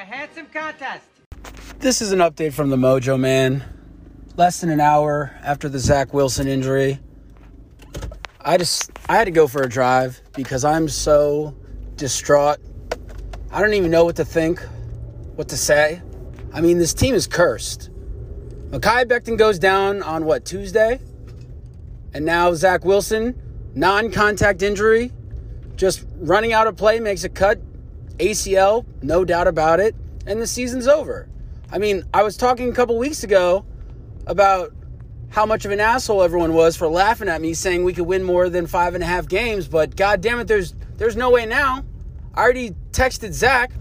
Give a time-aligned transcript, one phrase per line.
[0.00, 1.04] handsome contest.
[1.78, 3.62] This is an update from the Mojo Man.
[4.36, 6.98] Less than an hour after the Zach Wilson injury,
[8.40, 11.56] I just I had to go for a drive because I'm so
[11.94, 12.58] distraught.
[13.52, 14.60] I don't even know what to think,
[15.36, 16.02] what to say.
[16.52, 17.90] I mean, this team is cursed.
[18.70, 20.98] Mekhi Becton goes down on what Tuesday,
[22.12, 23.40] and now Zach Wilson,
[23.76, 25.12] non-contact injury,
[25.76, 27.60] just running out of play makes a cut,
[28.18, 29.94] ACL, no doubt about it,
[30.26, 31.28] and the season's over.
[31.70, 33.64] I mean, I was talking a couple weeks ago
[34.26, 34.72] about
[35.30, 38.22] how much of an asshole everyone was for laughing at me saying we could win
[38.22, 41.44] more than five and a half games, but god damn it, there's there's no way
[41.44, 41.84] now.
[42.34, 43.72] I already texted Zach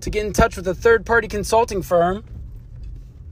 [0.00, 2.24] to get in touch with a third party consulting firm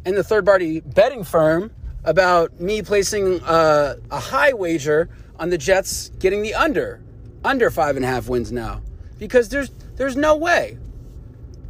[0.04, 1.70] and the third party betting firm
[2.04, 7.00] about me placing a, a high wager on the Jets getting the under,
[7.44, 8.82] under five and a half wins now.
[9.18, 10.78] Because there's there's no way.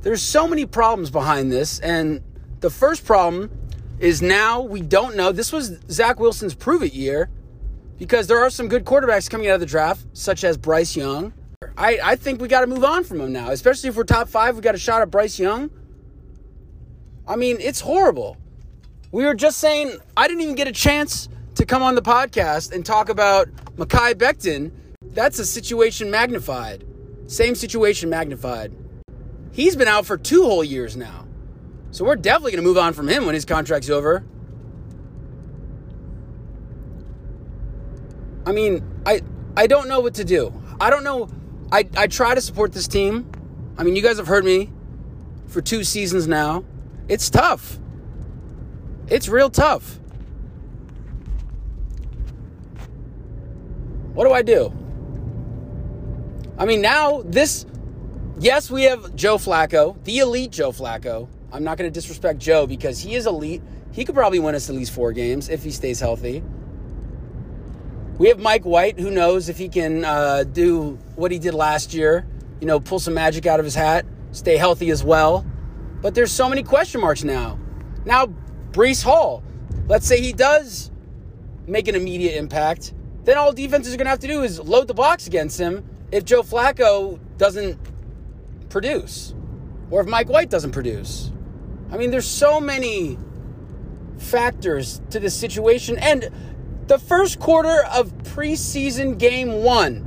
[0.02, 2.22] There's so many problems behind this, and
[2.60, 3.50] the first problem
[3.98, 5.32] is now we don't know.
[5.32, 7.30] This was Zach Wilson's prove it year
[7.98, 11.32] because there are some good quarterbacks coming out of the draft, such as Bryce Young.
[11.76, 14.28] I, I think we got to move on from him now, especially if we're top
[14.28, 14.54] five.
[14.54, 15.70] We got a shot at Bryce Young.
[17.26, 18.36] I mean, it's horrible.
[19.10, 22.72] We were just saying, I didn't even get a chance to come on the podcast
[22.72, 24.70] and talk about Mekhi Becton.
[25.18, 26.84] That's a situation magnified.
[27.26, 28.72] Same situation magnified.
[29.50, 31.26] He's been out for two whole years now.
[31.90, 34.24] So we're definitely going to move on from him when his contract's over.
[38.46, 39.22] I mean, I
[39.56, 40.54] I don't know what to do.
[40.80, 41.28] I don't know.
[41.72, 43.28] I, I try to support this team.
[43.76, 44.70] I mean, you guys have heard me
[45.48, 46.64] for two seasons now.
[47.08, 47.80] It's tough.
[49.08, 49.98] It's real tough.
[54.14, 54.72] What do I do?
[56.58, 57.64] I mean, now this,
[58.40, 61.28] yes, we have Joe Flacco, the elite Joe Flacco.
[61.52, 63.62] I'm not going to disrespect Joe because he is elite.
[63.92, 66.42] He could probably win us at least four games if he stays healthy.
[68.18, 71.94] We have Mike White, who knows if he can uh, do what he did last
[71.94, 72.26] year,
[72.60, 75.46] you know, pull some magic out of his hat, stay healthy as well.
[76.02, 77.56] But there's so many question marks now.
[78.04, 78.26] Now,
[78.72, 79.44] Breece Hall,
[79.86, 80.90] let's say he does
[81.68, 84.88] make an immediate impact, then all defenses are going to have to do is load
[84.88, 87.78] the box against him if Joe Flacco doesn't
[88.68, 89.34] produce
[89.90, 91.30] or if Mike White doesn't produce.
[91.90, 93.18] I mean, there's so many
[94.18, 95.98] factors to this situation.
[95.98, 96.30] And
[96.86, 100.04] the first quarter of preseason game one,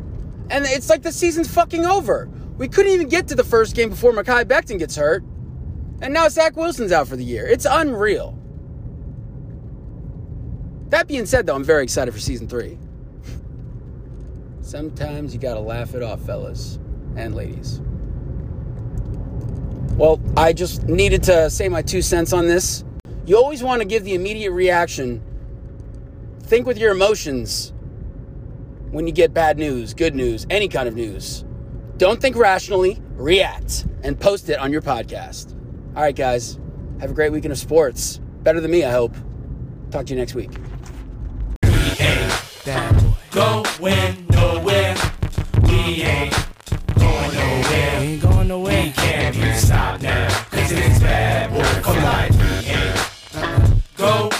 [0.49, 2.29] and it's like the season's fucking over.
[2.57, 5.23] We couldn't even get to the first game before Mekhi Becton gets hurt.
[6.01, 7.47] And now Zach Wilson's out for the year.
[7.47, 8.37] It's unreal.
[10.89, 12.77] That being said, though, I'm very excited for season three.
[14.71, 16.79] Sometimes you gotta laugh it off, fellas
[17.17, 17.81] and ladies.
[19.97, 22.85] Well, I just needed to say my two cents on this.
[23.25, 25.21] You always want to give the immediate reaction.
[26.43, 27.73] Think with your emotions
[28.91, 31.43] when you get bad news, good news, any kind of news.
[31.97, 35.53] Don't think rationally, react and post it on your podcast.
[35.97, 36.57] All right, guys,
[37.01, 38.21] have a great weekend of sports.
[38.41, 39.17] Better than me, I hope.
[39.89, 40.51] Talk to you next week.
[42.63, 43.11] Bad boy.
[43.31, 44.30] Going nowhere.
[45.83, 46.33] He ain't
[48.21, 48.83] going nowhere.
[48.83, 50.27] He can't be stopped now.
[50.51, 52.63] Cause it's bad boy for life.
[52.63, 54.30] He ain't go